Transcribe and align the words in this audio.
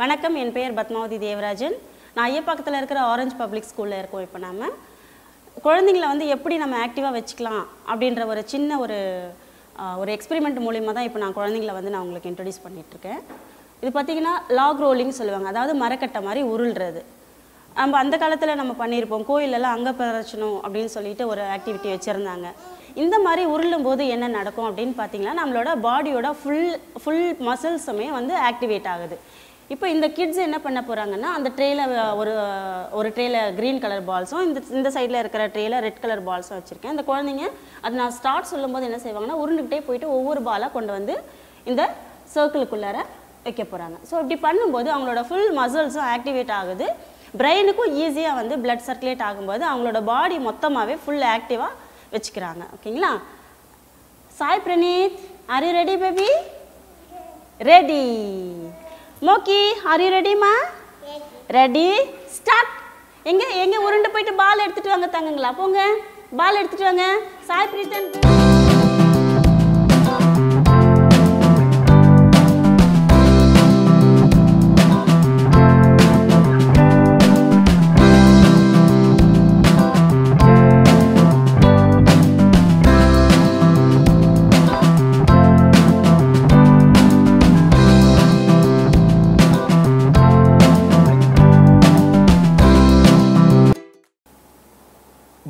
வணக்கம் 0.00 0.36
என் 0.40 0.52
பெயர் 0.56 0.76
பத்மாவதி 0.76 1.16
தேவராஜன். 1.24 1.74
நான் 2.14 2.26
ஐயப்பாக்கத்தில் 2.28 2.76
இருக்கிற 2.78 3.00
ஆரஞ்சு 3.08 3.34
பப்ளிக் 3.40 3.66
ஸ்கூலில் 3.70 3.96
இருக்கோம் 3.98 4.22
இப்போ 4.26 4.38
நாம். 4.44 4.62
குழந்தைங்கள 5.64 6.06
வந்து 6.12 6.26
எப்படி 6.34 6.54
நம்ம 6.62 6.76
ஆக்டிவாக 6.84 7.12
வச்சுக்கலாம் 7.16 7.64
அப்படின்ற 7.90 8.24
ஒரு 8.32 8.42
சின்ன 8.52 8.78
ஒரு 8.84 8.98
ஒரு 10.02 10.10
எக்ஸ்பெரிமெண்ட் 10.16 10.60
மூலிமா 10.66 10.92
தான் 10.98 11.08
இப்போ 11.08 11.20
நான் 11.22 11.36
குழந்தைங்கள 11.38 11.72
வந்து 11.78 11.92
நான் 11.94 12.04
உங்களுக்கு 12.04 12.30
இன்ட்ரடியூஸ் 12.30 12.62
பண்ணிகிட்ருக்கேன் 12.66 13.20
இது 13.82 13.90
பார்த்தீங்கன்னா 13.96 14.32
லாக் 14.58 14.80
ரோலிங் 14.84 15.12
சொல்லுவாங்க. 15.18 15.50
அதாவது 15.52 15.74
மரக்கட்டை 15.82 16.22
மாதிரி 16.28 16.44
உருள்றது. 16.52 17.02
நம்ம 17.80 17.98
அந்த 18.04 18.18
காலத்தில் 18.22 18.60
நம்ம 18.62 18.76
பண்ணியிருப்போம். 18.82 19.26
கோயிலெல்லாம் 19.32 19.76
அங்கே 19.78 19.94
பிரச்சனும் 20.00 20.58
அப்படின்னு 20.64 20.92
சொல்லிட்டு 20.96 21.26
ஒரு 21.34 21.44
ஆக்டிவிட்டி 21.56 21.90
வச்சுருந்தாங்க. 21.94 22.48
இந்த 23.04 23.18
மாதிரி 23.26 23.44
உருளும் 23.56 23.86
போது 23.88 24.02
என்ன 24.14 24.32
நடக்கும் 24.38 24.70
அப்படின்னு 24.70 24.96
பார்த்தீங்கன்னா 25.02 25.36
நம்மளோட 25.42 25.72
பாடியோட 25.88 26.30
ஃபுல் 26.40 26.66
ஃபுல் 27.02 27.22
மசில்ஸுமே 27.50 28.08
வந்து 28.18 28.34
ஆக்டிவேட் 28.48 28.90
ஆகுது. 28.94 29.18
இப்போ 29.74 29.86
இந்த 29.94 30.06
கிட்ஸ் 30.16 30.40
என்ன 30.46 30.58
பண்ண 30.64 30.78
போகிறாங்கன்னா 30.86 31.28
அந்த 31.38 31.48
ட்ரேல 31.56 31.82
ஒரு 32.20 32.32
ஒரு 32.98 33.08
ட்ரேல 33.16 33.38
க்ரீன் 33.58 33.80
கலர் 33.84 34.02
பால்ஸும் 34.08 34.44
இந்த 34.46 34.60
இந்த 34.78 34.88
சைடில் 34.94 35.20
இருக்கிற 35.20 35.42
ட்ரேயில் 35.54 35.76
ரெட் 35.84 36.00
கலர் 36.04 36.22
பால்ஸும் 36.28 36.56
வச்சுருக்கேன். 36.58 36.94
இந்த 36.94 37.04
குழந்தைங்க 37.10 37.44
அது 37.84 38.00
நான் 38.00 38.14
ஸ்டார்ட் 38.18 38.50
சொல்லும்போது 38.52 38.88
என்ன 38.88 38.98
செய்வாங்கன்னா 39.04 39.38
உருண்டுக்கிட்டே 39.42 39.80
போயிட்டு 39.88 40.08
ஒவ்வொரு 40.16 40.42
பாலாக 40.48 40.74
கொண்டு 40.76 40.92
வந்து 40.98 41.14
இந்த 41.70 41.82
சர்க்கிளுக்குள்ளார 42.34 42.98
வைக்க 43.44 43.62
போகிறாங்க 43.64 43.96
ஸோ 44.08 44.14
இப்படி 44.22 44.38
பண்ணும்போது 44.46 44.88
அவங்களோட 44.94 45.22
ஃபுல் 45.28 45.52
மசில்ஸும் 45.60 46.08
ஆக்டிவேட் 46.14 46.52
ஆகுது. 46.60 46.88
பிரெயினுக்கும் 47.40 47.94
ஈஸியாக 48.02 48.38
வந்து 48.40 48.54
பிளட் 48.64 48.86
சர்க்குலேட் 48.88 49.24
ஆகும்போது 49.28 49.62
அவங்களோட 49.70 49.98
பாடி 50.12 50.38
மொத்தமாகவே 50.48 50.96
ஃபுல் 51.02 51.24
ஆக்டிவாக 51.36 51.72
வச்சுக்கிறாங்க. 52.14 52.62
ஓகேங்களா 52.76 53.12
Sai 54.38 54.64
Praneeth 54.66 55.18
are 55.54 55.66
you 55.66 55.72
ready 55.80 55.96
baby 56.04 56.28
ready 57.72 58.02
Mokki 59.22 59.60
are 59.90 60.02
you 60.04 60.10
ரெடிமா 60.14 60.52
ready 61.56 61.88
start 62.36 62.72
எங்க 63.26 63.44
எங்க 63.64 63.76
உருண்டு 63.86 64.08
போயிட்டு 64.14 64.32
பால் 64.42 64.64
எடுத்துட்டு 64.64 64.92
வாங்க 64.92 65.08
தங்கங்களா? 65.16 65.50
போங்க. 65.58 65.80
பால் 66.40 66.58
எடுத்துட்டு 66.60 66.88
வாங்க. 66.88 67.04
சாய் 67.48 67.70
பிரீத்தன். 67.72 68.08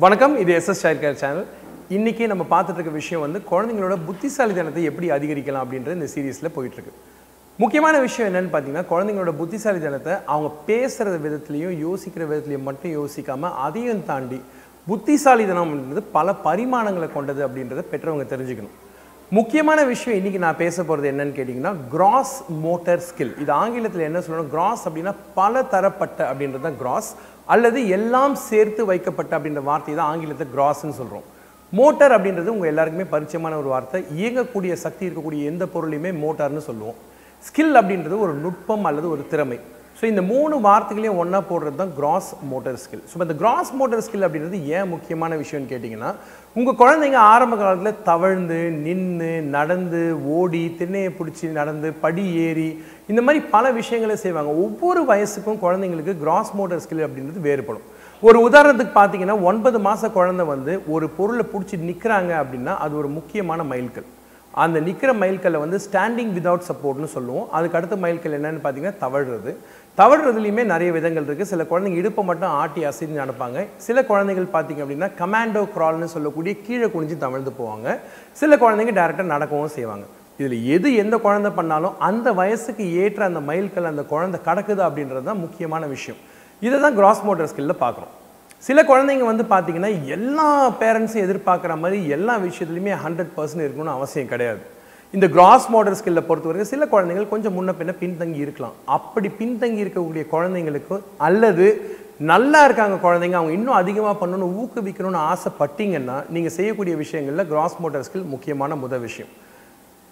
வணக்கம் 0.03 0.35
இது 0.41 0.51
எஸ்எஸ் 0.57 0.81
சைல்ட் 0.83 1.17
சேனல் 1.21 1.41
இன்றைக்கி 1.95 2.23
நம்ம 2.31 2.43
பார்த்துட்டு 2.53 2.79
இருக்க 2.79 2.91
விஷயம் 2.99 3.23
வந்து 3.23 3.39
குழந்தைங்களோட 3.49 3.95
புத்திசாலித்தனத்தை 4.07 4.83
எப்படி 4.89 5.07
அதிகரிக்கலாம் 5.15 5.63
அப்படின்ற 5.65 5.89
இந்த 5.97 6.07
சீரீஸில் 6.13 6.53
போயிட்டுருக்கு. 6.55 6.93
முக்கியமான 7.59 7.95
விஷயம் 8.05 8.27
என்னென்னு 8.29 8.51
பார்த்தீங்கன்னா 8.53 8.85
குழந்தைங்களோட 8.91 9.31
புத்திசாலித்தனத்தை 9.41 10.13
அவங்க 10.33 10.49
பேசுகிற 10.69 11.17
விதத்துலையும் 11.25 11.75
யோசிக்கிற 11.85 12.23
விதத்துலையும் 12.31 12.67
மட்டும் 12.69 12.95
யோசிக்காமல் 12.99 13.57
அதையும் 13.65 14.03
தாண்டி 14.09 14.39
புத்திசாலித்தனம்ன்றது 14.87 16.03
பல 16.17 16.35
பரிமாணங்களை 16.47 17.09
கொண்டது 17.17 17.43
அப்படின்றத 17.47 17.83
பெற்றவங்க 17.93 18.27
தெரிஞ்சுக்கணும். 18.33 18.77
முக்கியமான 19.35 19.79
விஷயம் 19.89 20.17
இன்னைக்கு 20.19 20.39
நான் 20.43 20.57
பேச 20.61 20.83
போகிறது 20.87 21.07
என்னன்னு 21.11 21.35
கேட்டிங்கன்னா 21.35 21.71
கிராஸ் 21.91 22.33
மோட்டர் 22.63 23.03
ஸ்கில் 23.09 23.31
இது 23.43 23.51
ஆங்கிலத்தில் 23.59 24.05
என்ன 24.07 24.19
சொல்லணும்? 24.25 24.49
கிராஸ் 24.55 24.83
அப்படின்னா 24.87 25.13
பல 25.37 25.61
தரப்பட்ட 25.73 26.19
அப்படின்றது 26.31 26.65
தான் 26.65 26.79
கிராஸ் 26.81 27.09
அல்லது 27.53 27.81
எல்லாம் 27.97 28.35
சேர்த்து 28.47 28.81
வைக்கப்பட்ட 28.89 29.31
அப்படின்ற 29.37 29.61
வார்த்தை 29.69 29.93
தான் 29.99 30.09
ஆங்கிலத்தை 30.13 30.47
கிராஸ்ன்னு 30.55 30.97
சொல்கிறோம் 30.99 31.25
மோட்டார் 31.79 32.15
அப்படின்றது 32.17 32.53
உங்கள் 32.55 32.71
எல்லாருக்குமே 32.73 33.07
பரிச்சயமான 33.13 33.59
ஒரு 33.61 33.71
வார்த்தை. 33.73 34.01
இயங்கக்கூடிய 34.21 34.73
சக்தி 34.85 35.03
இருக்கக்கூடிய 35.07 35.51
எந்த 35.51 35.65
பொருளையுமே 35.75 36.11
மோட்டார்னு 36.23 36.63
சொல்லுவோம். 36.69 36.97
ஸ்கில் 37.47 37.79
அப்படின்றது 37.81 38.17
ஒரு 38.25 38.35
நுட்பம் 38.45 38.87
அல்லது 38.91 39.09
ஒரு 39.15 39.25
திறமை. 39.33 39.59
ஸோ 40.01 40.07
இந்த 40.11 40.21
மூணு 40.29 40.55
வார்த்தைகளையும் 40.65 41.17
ஒன்றா 41.21 41.39
போடுறது 41.49 41.77
தான் 41.81 41.91
கிராஸ் 41.97 42.29
மோட்டர் 42.51 42.77
ஸ்கில் 42.83 43.01
ஸோ 43.09 43.17
இந்த 43.25 43.35
கிராஸ் 43.41 43.69
மோட்டர் 43.79 43.99
ஸ்கில் 44.05 44.25
அப்படின்றது 44.27 44.59
ஏன் 44.77 44.89
முக்கியமான 44.93 45.35
விஷயம்னு 45.41 45.69
கேட்டிங்கன்னா 45.71 46.11
உங்கள் 46.55 46.77
குழந்தைங்க 46.79 47.17
ஆரம்ப 47.33 47.57
காலத்தில் 47.59 47.99
தவழ்ந்து 48.07 48.57
நின்று 48.85 49.29
நடந்து 49.55 50.01
ஓடி 50.37 50.61
திண்ணையை 50.79 51.11
பிடிச்சி 51.17 51.51
நடந்து 51.59 51.89
படி 52.05 52.23
ஏறி 52.45 52.69
இந்த 53.11 53.23
மாதிரி 53.27 53.41
பல 53.53 53.71
விஷயங்களை 53.79 54.15
செய்வாங்க. 54.23 54.53
ஒவ்வொரு 54.65 55.03
வயசுக்கும் 55.11 55.61
குழந்தைங்களுக்கு 55.65 56.15
கிராஸ் 56.23 56.51
மோட்டர் 56.61 56.83
ஸ்கில் 56.85 57.05
அப்படின்றது 57.07 57.45
வேறுபடும். 57.49 57.85
ஒரு 58.23 58.39
உதாரணத்துக்கு 58.47 58.95
பார்த்தீங்கன்னா 58.97 59.37
ஒன்பது 59.51 59.79
மாத 59.87 60.11
குழந்தை 60.17 60.47
வந்து 60.53 60.75
ஒரு 60.95 61.07
பொருளை 61.19 61.45
பிடிச்சி 61.53 61.81
நிற்கிறாங்க 61.91 62.33
அப்படின்னா 62.41 62.75
அது 62.85 62.95
ஒரு 63.03 63.11
முக்கியமான 63.19 63.63
மைல்கல். 63.71 64.09
அந்த 64.63 64.77
நிற்கிற 64.85 65.11
மைல்கல்லை 65.21 65.59
வந்து 65.63 65.77
ஸ்டாண்டிங் 65.85 66.31
விதவுட் 66.37 66.65
சப்போர்ட்னு 66.69 67.09
சொல்லுவோம். 67.13 67.45
அதுக்கு 67.57 67.77
அடுத்த 67.79 67.95
மைல்கல் 68.03 68.35
என்னன்னு 68.37 68.61
பார்த்தீங்கன்னா 68.63 69.01
தவழ்றது. 69.03 69.51
தவழ்றதுலையுமே 69.99 70.63
நிறைய 70.73 70.89
விதங்கள் 70.97 71.25
இருக்குது 71.27 71.51
சில 71.53 71.63
குழந்தைங்க 71.71 72.01
இடுப்பை 72.01 72.23
மட்டும் 72.29 72.53
ஆட்டி 72.61 72.81
அசைஞ்சு 72.89 73.17
நடப்பாங்க. 73.23 73.65
சில 73.87 74.03
குழந்தைகள் 74.11 74.53
பார்த்தீங்க 74.55 74.83
அப்படின்னா 74.85 75.09
கமாண்டோ 75.21 75.63
க்ரால்னு 75.75 76.13
சொல்லக்கூடிய 76.15 76.53
கீழே 76.67 76.89
குனிஞ்சு 76.95 77.17
தவழ்ந்து 77.25 77.53
போவாங்க. 77.59 77.97
சில 78.41 78.57
குழந்தைங்க 78.63 78.95
டேரெக்டாக 78.99 79.33
நடக்கவும் 79.35 79.75
செய்வாங்க. 79.77 80.05
இதில் 80.39 80.67
எது 80.75 80.89
எந்த 81.03 81.15
குழந்தை 81.25 81.51
பண்ணாலும் 81.57 81.97
அந்த 82.09 82.27
வயசுக்கு 82.41 82.85
ஏற்ற 83.03 83.25
அந்த 83.29 83.39
மைல்கல் 83.49 83.91
அந்த 83.91 84.03
குழந்தை 84.13 84.39
கடக்குது 84.47 84.83
அப்படின்றது 84.87 85.27
தான் 85.29 85.43
முக்கியமான 85.45 85.85
விஷயம். 85.95 86.19
இதை 86.61 86.79
தான் 86.79 86.97
கிராஸ் 86.99 87.23
மோட்டர் 87.27 87.51
ஸ்கில்ல 87.51 87.75
பார்க்குறோம். 87.85 88.15
சில 88.67 88.79
குழந்தைங்க 88.89 89.25
வந்து 89.29 89.43
பார்த்தீங்கன்னா 89.51 89.91
எல்லா 90.15 90.47
பேரண்ட்ஸும் 90.81 91.23
எதிர்பார்க்குற 91.25 91.73
மாதிரி 91.83 91.99
எல்லா 92.15 92.33
விஷயத்துலையுமே 92.47 92.93
ஹண்ட்ரட் 93.05 93.31
பர்சன்ட் 93.37 93.63
இருக்கணும்னு 93.65 93.95
அவசியம் 93.97 94.29
கிடையாது. 94.33 94.61
இந்த 95.13 95.27
கிராஸ் 95.35 95.65
மோட்டர் 95.73 95.97
ஸ்கில்லை 95.99 96.23
பொறுத்தவரைக்கும் 96.27 96.71
சில 96.73 96.85
குழந்தைகள் 96.91 97.31
கொஞ்சம் 97.31 97.55
முன்ன 97.57 97.73
பின்ன 97.79 97.93
பின்தங்கி 98.01 98.39
இருக்கலாம். 98.45 98.75
அப்படி 98.97 99.29
பின்தங்கி 99.39 99.81
இருக்கக்கூடிய 99.83 100.23
குழந்தைங்களுக்கு 100.33 100.97
அல்லது 101.27 101.65
நல்லா 102.31 102.59
இருக்காங்க 102.67 102.97
குழந்தைங்க 103.05 103.37
அவங்க 103.39 103.53
இன்னும் 103.57 103.79
அதிகமாக 103.79 104.15
பண்ணணும்னு 104.21 104.59
ஊக்குவிக்கணும்னு 104.63 105.21
ஆசைப்பட்டீங்கன்னா 105.31 106.17
நீங்கள் 106.35 106.55
செய்யக்கூடிய 106.57 106.95
விஷயங்களில் 107.03 107.49
கிராஸ் 107.53 107.79
மோட்டர் 107.85 108.05
ஸ்கில் 108.07 108.29
முக்கியமான 108.35 108.75
முதல் 108.83 109.03
விஷயம். 109.07 109.31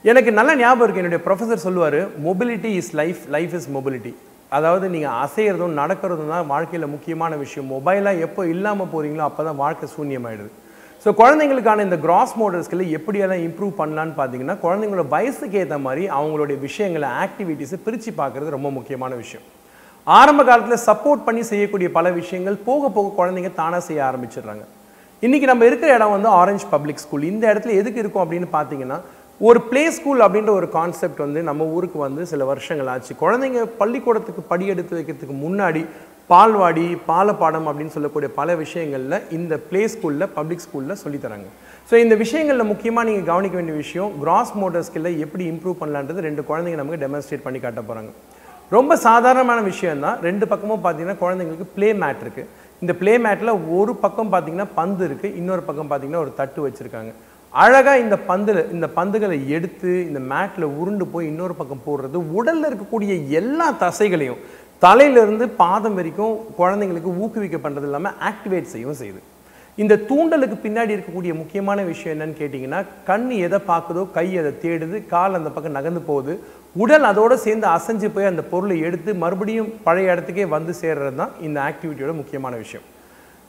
எனக்கு 0.04 0.32
நல்ல 0.40 0.52
ஞாபகம் 0.64 0.86
இருக்குது 0.86 1.04
என்னுடைய 1.04 1.22
ப்ரொஃபசர் 1.28 1.66
சொல்லுவார் 1.68 2.00
mobility 2.28 2.72
is 2.82 2.92
life 3.02 3.22
life 3.38 3.56
is 3.60 3.70
mobility 3.78 4.14
அதாவது 4.58 4.86
நீங்கள் 4.94 5.18
அசைகிறதும் 5.24 5.78
நடக்கிறதும் 5.82 6.34
தான் 6.34 6.50
வாழ்க்கையில் 6.54 6.94
முக்கியமான 6.96 7.36
விஷயம். 7.44 7.68
மொபைலாக 7.76 8.24
எப்போ 8.26 8.42
இல்லாமல் 8.54 8.92
போகிறீங்களோ 8.94 9.26
அப்போ 9.28 9.44
தான் 9.48 9.60
வாழ்க்கை 9.64 9.88
சூன்யமாயிடுது. 9.96 10.52
ஸோ 11.04 11.10
குழந்தைங்களுக்கான 11.20 11.84
இந்த 11.88 11.98
கிராஸ் 12.06 12.34
மோட்டர் 12.40 12.64
ஸ்கில்லை 12.66 12.88
எப்படியெல்லாம் 12.98 13.44
இம்ப்ரூவ் 13.48 13.74
பண்ணலான்னு 13.82 14.16
பார்த்தீங்கன்னா 14.18 14.56
குழந்தைங்களோட 14.64 15.06
வயசுக்கு 15.14 15.60
ஏற்ற 15.62 15.78
மாதிரி 15.86 16.04
அவங்களுடைய 16.18 16.58
விஷயங்களை 16.66 17.10
ஆக்டிவிட்டீஸை 17.26 17.80
பிரித்து 17.86 18.12
பார்க்குறது 18.22 18.56
ரொம்ப 18.58 18.72
முக்கியமான 18.78 19.14
விஷயம். 19.22 19.46
ஆரம்ப 20.08 20.42
காலத்தில் 20.50 20.86
சப்போர்ட் 20.90 21.26
பண்ணி 21.28 21.44
செய்யக்கூடிய 21.52 21.88
பல 21.98 22.10
விஷயங்கள் 22.20 22.58
போக 22.68 22.90
போக 22.98 23.14
குழந்தைங்க 23.20 23.52
தானாக 23.62 23.84
செய்ய 23.88 24.02
ஆரம்பிச்சிடுறாங்க. 24.10 24.64
இன்றைக்கி 25.24 25.48
நம்ம 25.52 25.64
இருக்கிற 25.70 25.90
இடம் 25.98 26.14
வந்து 26.16 26.30
ஆரஞ்சு 26.42 26.68
பப்ளிக் 26.74 27.02
ஸ்கூல் 27.04 27.30
இந்த 27.32 27.44
இடத்துல 27.52 27.74
எதுக்கு 27.82 28.02
இருக்கும் 28.04 28.24
அப்படின்னு 28.26 28.48
பார்த்தீங்கன்னா 28.58 28.98
ஒரு 29.48 29.60
ப்ளே 29.68 29.82
ஸ்கூல் 29.96 30.22
அப்படின்ற 30.24 30.52
ஒரு 30.60 30.68
கான்செப்ட் 30.76 31.22
வந்து 31.24 31.42
நம்ம 31.50 31.66
ஊருக்கு 31.76 31.98
வந்து 32.06 32.22
சில 32.32 32.46
வருஷங்கள் 32.50 32.90
ஆச்சு. 32.94 33.14
குழந்தைங்க 33.22 33.62
பள்ளிக்கூடத்துக்கு 33.82 34.42
படி 34.50 34.66
எடுத்து 34.74 34.94
வைக்கிறதுக்கு 34.98 35.36
முன்னாடி 35.44 35.82
பால்வாடி 36.32 36.88
பாலப்பாடம் 37.08 37.68
அப்படின்னு 37.70 37.94
சொல்லக்கூடிய 37.94 38.30
பல 38.40 38.56
விஷயங்களில் 38.64 39.16
இந்த 39.38 39.54
ப்ளே 39.70 39.82
ஸ்கூலில் 39.94 40.28
பப்ளிக் 40.36 40.66
ஸ்கூலில் 40.66 41.00
சொல்லித்தராங்க 41.04 41.48
ஸோ 41.90 41.96
இந்த 42.06 42.16
விஷயங்களில் 42.24 42.70
முக்கியமாக 42.72 43.08
நீங்கள் 43.10 43.30
கவனிக்க 43.32 43.58
வேண்டிய 43.60 43.78
விஷயம் 43.84 44.12
கிராஸ் 44.24 44.54
மோட்டர் 44.64 44.86
ஸ்கில்லை 44.90 45.14
எப்படி 45.26 45.46
இம்ப்ரூவ் 45.54 45.80
பண்ணலான்றது 45.82 46.28
ரெண்டு 46.28 46.44
குழந்தைங்க 46.52 46.82
நமக்கு 46.82 47.02
டெமான்ஸ்ட்ரேட் 47.06 47.46
பண்ணி 47.48 47.62
காட்ட 47.66 47.82
போகிறாங்க 47.82 48.12
ரொம்ப 48.78 48.96
சாதாரணமான 49.08 49.60
விஷயம் 49.72 50.06
தான் 50.08 50.20
ரெண்டு 50.30 50.46
பக்கமும் 50.52 50.84
பார்த்தீங்கன்னா 50.84 51.20
குழந்தைங்களுக்கு 51.24 51.74
ப்ளே 51.78 51.88
மேட் 52.04 52.24
இருக்குது 52.26 52.50
இந்த 52.82 52.94
ப்ளே 53.00 53.14
மேட்டில் 53.24 53.56
ஒரு 53.80 53.94
பக்கம் 54.04 54.32
பார்த்தீங்கன்னா 54.34 54.70
பந்து 54.76 55.04
இருக்குது 55.10 55.36
இன்னொரு 55.42 55.64
பக்கம் 55.70 55.90
பார்த்தீங்கன்னா 55.90 56.24
ஒரு 56.26 56.34
தட்டு 56.42 56.60
வச்சுருக்காங்க. 56.66 57.12
அழகாக 57.54 58.00
இந்த 58.04 58.16
பந்தில் 58.30 58.60
இந்த 58.76 58.88
பந்துகளை 58.98 59.38
எடுத்து 59.56 59.92
இந்த 60.10 60.20
மேட்டில் 60.32 60.66
உருண்டு 60.80 61.06
போய் 61.14 61.30
இன்னொரு 61.30 61.54
பக்கம் 61.60 61.86
போடுறது 61.86 62.18
உடலில் 62.40 62.68
இருக்கக்கூடிய 62.70 63.14
எல்லா 63.40 63.68
தசைகளையும் 63.84 64.44
தலையிலிருந்து 64.84 65.46
பாதம் 65.62 65.98
வரைக்கும் 66.00 66.36
குழந்தைங்களுக்கு 66.60 67.12
ஊக்குவிக்க 67.24 67.58
பண்ணுறது 67.64 67.88
இல்லாமல் 67.90 68.18
ஆக்டிவேட் 68.30 68.72
செய்யவும் 68.74 69.00
செய்யுது. 69.02 69.22
இந்த 69.78 70.00
தூண்டலுக்கு 70.10 70.58
பின்னாடி 70.66 70.96
இருக்கக்கூடிய 70.96 71.34
முக்கியமான 71.42 71.80
விஷயம் 71.90 72.14
என்னன்னு 72.16 72.40
கேட்டிங்கன்னா 72.42 72.80
கண் 73.10 73.28
எதை 73.48 73.60
பார்க்குதோ 73.72 74.04
கை 74.18 74.28
அதை 74.42 74.52
தேடுது 74.64 74.98
கால் 75.14 75.38
அந்த 75.40 75.50
பக்கம் 75.56 75.78
நகர்ந்து 75.80 76.04
போகுது. 76.12 76.34
உடல் 76.84 77.10
அதோடு 77.12 77.36
சேர்ந்து 77.46 77.68
அசைஞ்சு 77.76 78.10
போய் 78.16 78.32
அந்த 78.32 78.46
பொருளை 78.54 78.78
எடுத்து 78.88 79.14
மறுபடியும் 79.24 79.74
பழைய 79.88 80.14
இடத்துக்கே 80.14 80.48
வந்து 80.56 80.76
சேர்றது 80.84 81.16
தான் 81.22 81.36
இந்த 81.48 81.60
ஆக்டிவிட்டியோட 81.70 82.14
முக்கியமான 82.22 82.56
விஷயம். 82.64 82.88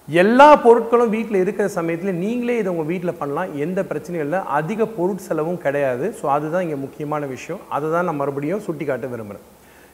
எல்லா 0.08 0.46
பொருட்களும் 0.62 1.12
வீட்டில் 1.14 1.40
இருக்கிற 1.42 1.66
சமயத்தில் 1.76 2.20
நீங்களே 2.22 2.54
இதை 2.60 2.68
உங்கள் 2.72 2.88
வீட்டில் 2.92 3.18
பண்ணலாம். 3.18 3.50
எந்த 3.64 3.80
பிரச்சனையும் 3.90 4.24
இல்லை. 4.26 4.38
அதிக 4.58 4.86
பொருட்செலவும் 4.96 5.60
கிடையாது. 5.64 6.06
ஸோ 6.18 6.24
அதுதான் 6.36 6.64
இங்கே 6.66 6.78
முக்கியமான 6.84 7.26
விஷயம். 7.34 7.60
அதை 7.76 7.88
தான் 7.94 8.06
நான் 8.08 8.20
மறுபடியும் 8.22 8.64
சுட்டி 8.66 8.86
காட்ட 8.86 9.08
விரும்புகிறேன் 9.12 9.46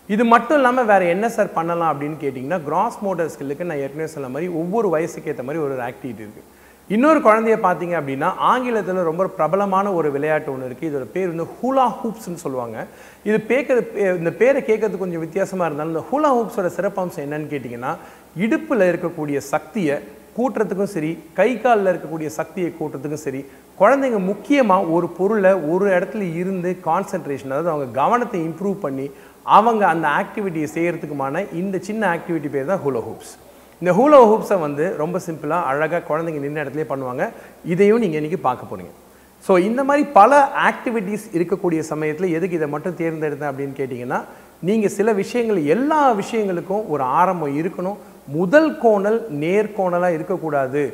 இது 0.08 0.24
மட்டும் 0.32 0.58
இல்லாமல் 0.60 0.88
வேறு 0.90 1.06
என்ன 1.14 1.26
சார் 1.36 1.56
பண்ணலாம் 1.58 1.90
அப்படின்னு 1.92 2.16
கேட்டிங்கன்னா 2.24 2.58
கிராஸ் 2.66 2.98
மோட்டர் 3.04 3.30
ஸ்கில்லுக்கு 3.32 3.68
நான் 3.70 3.82
ஏற்கனவே 3.84 4.10
சொன்ன 4.12 4.30
மாதிரி 4.34 4.48
ஒவ்வொரு 4.60 4.88
வயசுக்கு 4.94 5.30
ஏற்ற 5.32 5.44
மாதிரி 5.48 5.62
ஒரு 5.64 5.74
ஆக்டிவிட்டி 5.88 6.24
இருக்குது 6.26 6.46
இன்னொரு 6.90 7.20
குழந்தைய 7.22 7.54
பார்த்தீங்க 7.62 7.94
அப்படின்னா 8.00 8.28
ஆங்கிலத்தில் 8.48 8.98
ரொம்ப 9.08 9.24
பிரபலமான 9.36 9.92
ஒரு 9.92 10.08
விளையாட்டு 10.16 10.50
ஒன்று 10.52 10.66
இருக்குது 10.68 10.88
இதோட 10.90 11.06
பேர் 11.14 11.30
வந்து 11.30 11.46
ஹூலா 11.54 11.86
ஹூப்ஸ்னு 12.00 12.42
சொல்லுவாங்க. 12.42 12.76
இது 13.24 13.38
பேக்கிறது 13.48 13.88
இந்த 14.20 14.30
பேரை 14.40 14.60
கேட்கறது 14.68 15.00
கொஞ்சம் 15.00 15.24
வித்தியாசமாக 15.24 15.68
இருந்தாலும் 15.68 15.92
இந்த 15.94 16.02
ஹூலா 16.10 16.30
ஹூப்ஸோட 16.36 16.68
சிறப்பம்சம் 16.76 17.24
என்னன்னு 17.24 17.50
கேட்டிங்கன்னா 17.52 17.92
இடுப்பில் 18.36 18.84
இருக்கக்கூடிய 18.90 19.38
சக்தியை 19.52 19.96
கூட்டுறதுக்கும் 20.36 20.92
சரி 20.94 21.10
கை 21.38 21.48
காலில் 21.64 21.90
இருக்கக்கூடிய 21.92 22.30
சக்தியை 22.38 22.70
கூட்டுறதுக்கும் 22.78 23.24
சரி 23.24 23.40
குழந்தைங்க 23.78 24.20
முக்கியமாக 24.30 24.92
ஒரு 24.96 25.08
பொருளை 25.18 25.52
ஒரு 25.72 25.86
இடத்துல 25.96 26.28
இருந்து 26.40 26.72
கான்சென்ட்ரேஷன் 26.84 27.52
அதாவது 27.52 27.72
அவங்க 27.74 27.88
கவனத்தை 28.00 28.40
இம்ப்ரூவ் 28.48 28.78
பண்ணி 28.86 29.06
அவங்க 29.56 29.82
அந்த 29.86 30.06
ஆக்டிவிட்டியை 30.20 30.70
செய்கிறதுக்குமான 30.76 31.44
இந்த 31.62 31.78
சின்ன 31.88 32.02
ஆக்டிவிட்டி 32.14 32.50
பேர் 32.54 32.70
தான் 32.72 32.82
ஹூலோ 32.84 33.02
ஹூப்ஸ் 33.08 33.34
இந்த 33.82 33.90
ஹூலோ 33.98 34.18
ஹூப்ஸை 34.30 34.56
வந்து 34.66 34.84
ரொம்ப 35.00 35.16
சிம்பிளாக 35.26 35.68
அழகாக 35.70 36.02
குழந்தைங்க 36.10 36.40
நின்ற 36.44 36.58
இடத்துலேயே 36.64 36.88
பண்ணுவாங்க. 36.92 37.24
இதையும் 37.72 38.02
நீங்கள் 38.02 38.20
இன்றைக்கி 38.20 38.40
பார்க்க 38.48 38.70
போறீங்க. 38.70 38.92
ஸோ 39.46 39.52
இந்த 39.68 39.80
மாதிரி 39.88 40.04
பல 40.18 40.32
ஆக்டிவிட்டீஸ் 40.68 41.24
இருக்கக்கூடிய 41.36 41.80
சமயத்தில் 41.92 42.34
எதுக்கு 42.36 42.58
இதை 42.58 42.68
மட்டும் 42.74 42.96
தேர்ந்தெடுத்தேன் 43.00 43.50
அப்படின்னு 43.50 43.74
கேட்டிங்கன்னா 43.80 44.20
நீங்கள் 44.68 44.94
சில 44.98 45.12
விஷயங்கள் 45.22 45.58
எல்லா 45.74 46.00
விஷயங்களுக்கும் 46.22 46.86
ஒரு 46.92 47.04
ஆரம்பம் 47.20 47.56
இருக்கணும். 47.60 47.98
முதல் 48.38 48.70
கோணல் 48.84 49.18
நேர்கோணலாக 49.42 50.16
இருக்கக்கூடாது. 50.18 50.84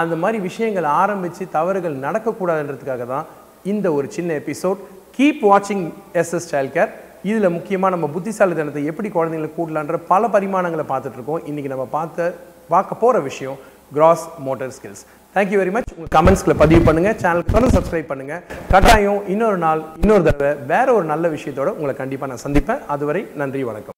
அந்த 0.00 0.14
மாதிரி 0.22 0.38
விஷயங்கள் 0.48 0.88
ஆரம்பித்து 1.02 1.44
தவறுகள் 1.56 1.96
நடக்கக்கூடாதுன்றதுக்காக 2.06 3.06
தான் 3.14 3.28
இந்த 3.72 3.86
ஒரு 3.98 4.06
சின்ன 4.16 4.32
எபிசோட் 4.42 4.82
கீப் 5.16 5.42
வாட்சிங் 5.50 5.86
எஸ்எஸ் 6.20 6.50
சைல்ட் 6.52 6.74
கேர் 6.76 6.92
இதில் 7.30 7.54
முக்கியமாக 7.56 7.90
நம்ம 7.94 8.06
புத்திசாலித்தனத்தை 8.14 8.82
எப்படி 8.90 9.08
குழந்தைங்களை 9.16 9.50
கூடலான்ற 9.58 9.98
பல 10.12 10.28
பரிமாணங்களை 10.34 10.84
பார்த்துட்ருக்கோம். 10.92 11.42
இன்றைக்கி 11.50 11.70
நம்ம 11.72 11.86
பார்த்த 11.96 12.26
பார்க்க 12.72 13.02
போகிற 13.02 13.20
விஷயம் 13.28 13.58
gross 13.96 14.24
motor 14.46 14.72
skills 14.76 15.04
thank you 15.36 15.58
very 15.60 15.72
much 15.76 15.92
உங்கள் 15.96 16.12
கமெண்ட்ஸில் 16.16 16.58
பதிவு 16.62 16.82
பண்ணுங்கள் 16.88 17.18
சேனலுக்கு 17.22 17.54
தொடர்ந்து 17.54 17.76
சப்ஸ்கிரைப் 17.78 18.10
பண்ணுங்கள் 18.12 18.42
கட்டாயம் 18.74 19.22
இன்னொரு 19.34 19.58
நாள் 19.66 19.82
இன்னொரு 20.02 20.24
தடவை 20.28 20.52
வேறு 20.72 20.92
ஒரு 20.98 21.08
நல்ல 21.12 21.28
விஷயத்தோட 21.36 21.70
உங்களை 21.78 21.96
கண்டிப்பாக 22.02 22.32
நான் 22.32 22.44
சந்திப்பேன். 22.46 22.84
அதுவரை 22.94 23.24
நன்றி 23.42 23.64
வணக்கம். 23.70 23.96